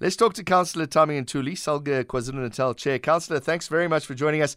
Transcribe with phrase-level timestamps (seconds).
[0.00, 2.98] Let's talk to Councillor Thami Ntuli, Salga KwaZulu Natal Chair.
[2.98, 4.56] Councillor, thanks very much for joining us.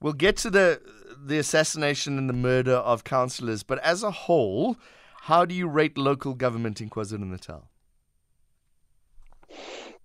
[0.00, 0.80] We'll get to the
[1.24, 4.76] the assassination and the murder of councillors, but as a whole,
[5.22, 7.68] how do you rate local government in KwaZulu Natal?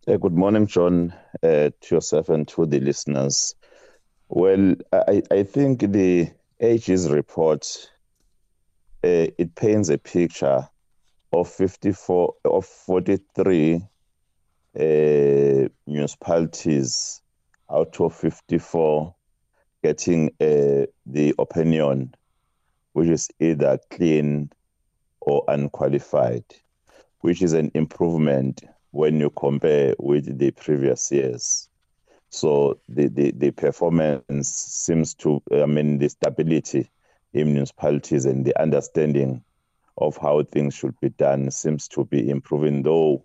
[0.07, 1.13] Uh, good morning, John,
[1.43, 3.53] uh, to yourself and to the listeners.
[4.29, 7.91] Well, I, I think the AG's report
[9.03, 10.67] uh, it paints a picture
[11.33, 13.81] of 54 of 43
[14.79, 17.21] uh, municipalities
[17.69, 19.15] out of 54
[19.83, 22.13] getting uh, the opinion
[22.93, 24.51] which is either clean
[25.21, 26.43] or unqualified,
[27.21, 31.69] which is an improvement when you compare with the previous years.
[32.29, 36.89] So the, the, the performance seems to, I mean, the stability
[37.33, 39.43] in municipalities and the understanding
[39.97, 43.23] of how things should be done seems to be improving, though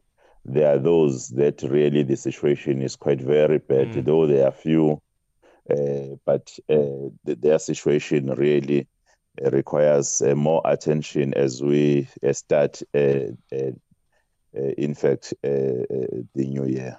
[0.48, 4.04] there are those that really the situation is quite very bad, mm.
[4.04, 5.02] though there are few,
[5.68, 8.87] uh, but uh, the, their situation really
[9.45, 13.26] uh, requires uh, more attention as we uh, start, uh,
[14.52, 16.98] in fact, the new year.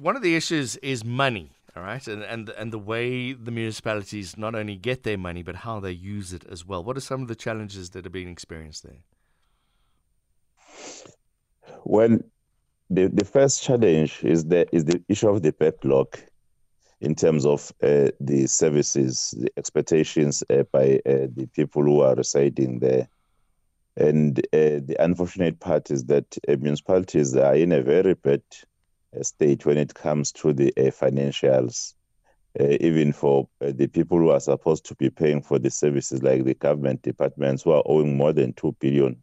[0.00, 1.50] one of the issues is money.
[1.76, 5.54] All right, and, and and the way the municipalities not only get their money but
[5.54, 6.82] how they use it as well.
[6.82, 9.04] What are some of the challenges that are being experienced there?
[11.84, 12.18] Well,
[12.90, 16.18] the, the first challenge is the is the issue of the backlog
[17.00, 22.16] in terms of uh, the services, the expectations uh, by uh, the people who are
[22.16, 23.08] residing there.
[23.96, 28.42] And uh, the unfortunate part is that uh, municipalities are in a very bad
[29.22, 31.94] state when it comes to the uh, financials.
[32.58, 36.22] Uh, even for uh, the people who are supposed to be paying for the services,
[36.22, 39.16] like the government departments who are owing more than two billion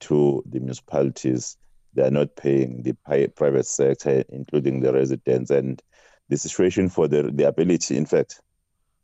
[0.00, 1.56] to the municipalities,
[1.94, 2.92] they are not paying the
[3.36, 5.82] private sector, including the residents, and
[6.28, 8.40] the situation for the the ability, in fact,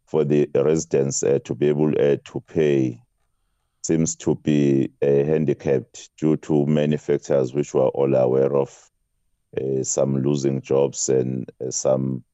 [0.06, 3.00] for the residents uh, to be able uh, to pay
[3.86, 8.90] seems to be uh, handicapped due to many factors which we're all aware of
[9.60, 12.24] uh, some losing jobs and uh, some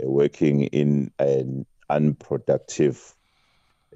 [0.00, 3.16] uh, working in an unproductive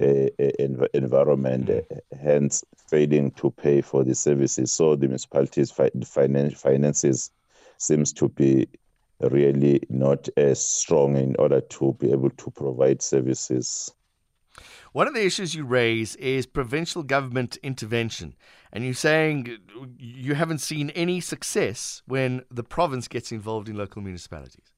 [0.00, 2.00] env- environment, mm.
[2.21, 4.72] hence failing to pay for the services.
[4.72, 7.31] So the municipalities' fi- finan- finances
[7.78, 8.69] seems to be
[9.21, 13.93] really not as strong in order to be able to provide services.
[14.93, 18.37] One of the issues you raise is provincial government intervention.
[18.72, 19.59] And you're saying
[19.99, 24.74] you haven't seen any success when the province gets involved in local municipalities.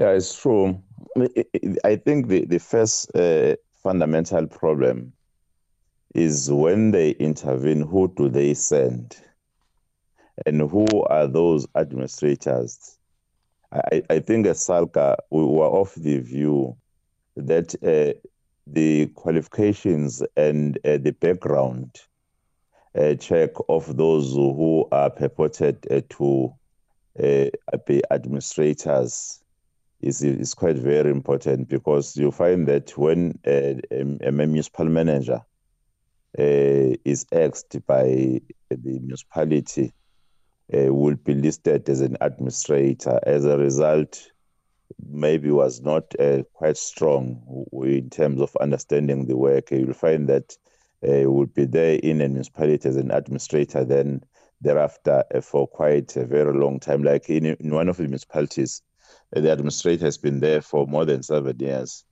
[0.00, 0.82] Yeah, it's true.
[1.84, 5.12] I think the, the first uh, fundamental problem
[6.14, 9.18] is when they intervene, who do they send?
[10.46, 12.96] And who are those administrators?
[13.72, 16.78] I, I think SALGA, we were of the view
[17.36, 18.18] that uh,
[18.66, 21.94] the qualifications and uh, the background
[22.98, 26.54] uh, check of those who are purported uh, to
[27.22, 27.50] uh,
[27.86, 29.39] be administrators
[30.00, 35.40] is, is quite very important because you find that when uh, a, a municipal manager
[36.38, 38.40] is asked by
[38.70, 39.92] the municipality,
[40.72, 43.18] will be listed as an administrator.
[43.26, 44.30] As a result,
[45.08, 49.70] maybe was not uh, quite strong in terms of understanding the work.
[49.70, 50.56] You'll find that
[51.06, 54.22] uh, would be there in a municipality as an administrator, then
[54.60, 57.02] thereafter uh, for quite a very long time.
[57.02, 58.89] Like in, in one of the municipalities, uh,
[59.32, 62.04] the administrator has been there for more than seven years.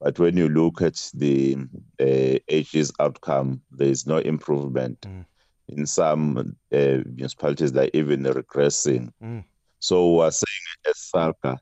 [0.00, 1.56] But when you look at the
[2.00, 5.00] uh, AG's outcome, there is no improvement.
[5.02, 5.26] Mm.
[5.68, 9.12] In some uh, municipalities, they're even regressing.
[9.22, 9.44] Mm.
[9.78, 11.58] So we're saying as SALGA,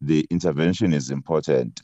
[0.00, 1.80] the intervention is important.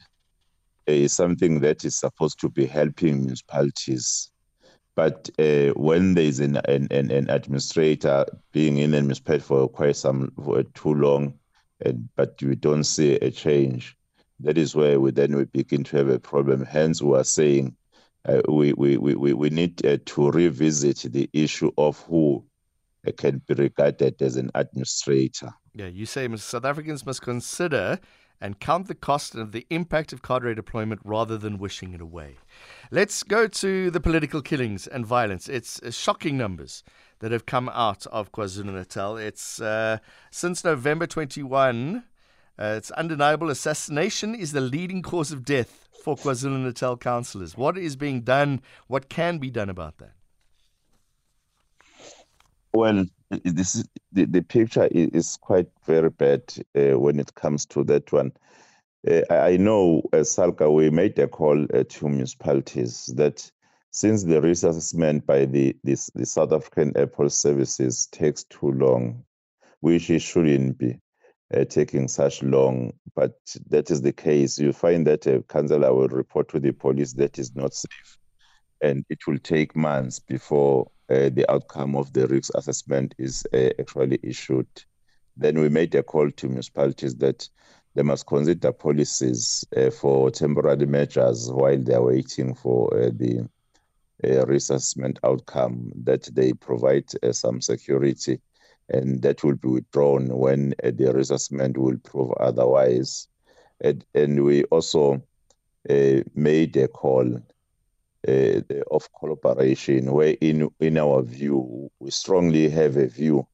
[0.87, 4.31] It's something that is supposed to be helping municipalities.
[4.95, 9.97] But uh, when there is an, an, an, administrator being in a municipality for quite
[9.97, 11.35] some for too long,
[11.85, 13.97] and, but we don't see a change,
[14.41, 16.65] that is where we then we begin to have a problem.
[16.65, 17.77] Hence, we are saying
[18.27, 22.45] uh, we, we, we, we need uh, to revisit the issue of who
[23.07, 25.53] uh, can be regarded as an administrator.
[25.75, 28.01] Yeah, you say South Africans must consider
[28.41, 32.37] and count the cost and the impact of cadre deployment rather than wishing it away.
[32.91, 35.49] Let's go to the political killings and violence.
[35.49, 36.83] It's uh, shocking numbers
[37.21, 39.17] that have come out of KwaZulu Natal.
[39.17, 39.99] It's uh,
[40.31, 42.05] since November 21.
[42.59, 47.57] Uh, it's undeniable assassination is the leading cause of death for KwaZulu Natal councillors.
[47.57, 48.63] What is being done?
[48.87, 50.16] What can be done about that?
[52.77, 56.43] Well, this is, the, the picture is quite very bad
[56.79, 58.33] uh, when it comes to that one.
[59.09, 63.51] Uh, I know as SALGA, we made a call uh, to municipalities that
[63.93, 69.25] since the reassessment by the, the South African Airport Services takes too long,
[69.81, 71.01] which it shouldn't be
[71.55, 73.39] uh, taking such long, but
[73.71, 74.59] that is the case.
[74.59, 78.19] You find that a councillor will report to the police that is not safe,
[78.83, 83.71] and it will take months before uh, the outcome of the risk assessment is uh,
[83.79, 84.67] actually issued.
[85.37, 87.49] Then we made a call to municipalities that
[87.95, 93.49] they must consider policies uh, for temporary measures while they are waiting for uh, the
[94.25, 98.41] uh, risk assessment outcome, that they provide uh, some security
[98.89, 103.29] and that will be withdrawn when uh, the assessment will prove otherwise.
[103.81, 105.23] And, and we also
[106.35, 107.41] made a call uh,
[108.91, 113.47] of collaboration, where in in our view we strongly have a view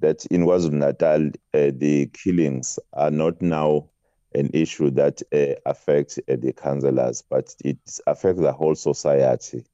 [0.00, 3.88] that in KwaZulu Natal uh, the killings are not now
[4.34, 9.64] an issue that uh, affects uh, the councillors, but it affects the whole society.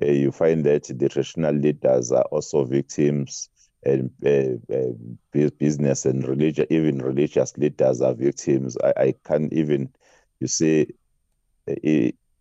[0.00, 3.48] Uh, you find that the traditional leaders are also victims,
[3.84, 8.76] and uh, business and religion, even religious leaders are victims.
[8.84, 9.88] I, I can't even,
[10.40, 10.88] you see,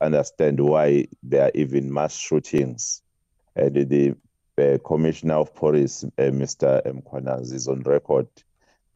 [0.01, 3.01] understand why there are even mass shootings.
[3.55, 4.15] And the
[4.57, 6.81] uh, Commissioner of Police, uh, Mr.
[6.85, 8.27] Mkhwanazi, is on record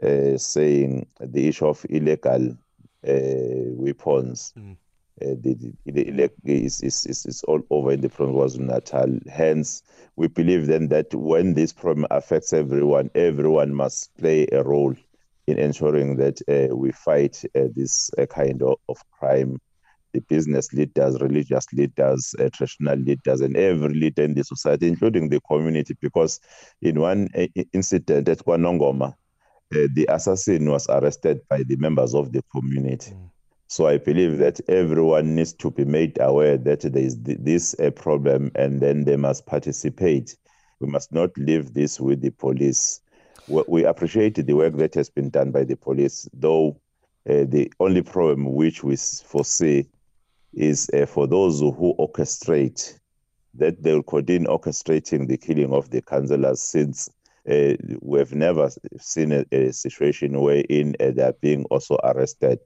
[0.01, 2.57] uh, saying the issue of illegal
[3.07, 4.53] uh, weapons.
[4.57, 4.77] Mm.
[5.21, 6.03] Uh, the, the,
[6.43, 9.19] the is, is, is, is all over in the province of Natal.
[9.31, 9.83] Hence,
[10.15, 14.95] we believe then that when this problem affects everyone, everyone must play a role
[15.47, 19.59] in ensuring that uh, we fight uh, this uh, kind of, of crime
[20.13, 25.29] the business leaders, religious leaders, uh, traditional leaders, and every leader in the society, including
[25.29, 25.95] the community.
[26.01, 26.39] Because
[26.81, 32.31] in one uh, incident at KwaNongoma, uh, the assassin was arrested by the members of
[32.31, 33.11] the community.
[33.11, 33.29] Mm.
[33.67, 37.89] So I believe that everyone needs to be made aware that there is this a
[37.89, 40.35] problem, and then they must participate.
[40.81, 42.99] We must not leave this with the police.
[43.47, 46.81] We appreciate the work that has been done by the police, though
[47.29, 49.87] uh, the only problem which we foresee
[50.53, 52.99] is uh, for those who orchestrate
[53.53, 57.09] that they will continue orchestrating the killing of the councillors since
[57.49, 58.69] uh, we've never
[58.99, 62.59] seen a, a situation wherein uh, they're being also arrested,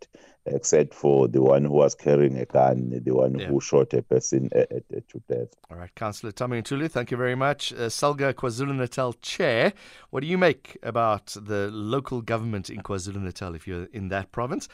[0.45, 3.47] except for the one who was carrying a gun, the one yeah.
[3.47, 5.47] who shot a person uh, uh, to death.
[5.71, 7.71] All right, Councillor Thami Ntuli, thank you very much.
[7.71, 9.71] Uh, SALGA KwaZulu Natal Chair,
[10.09, 14.33] what do you make about the local government in KwaZulu Natal if you're in that
[14.33, 14.67] province?